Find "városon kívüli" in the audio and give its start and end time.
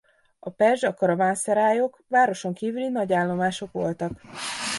2.07-2.87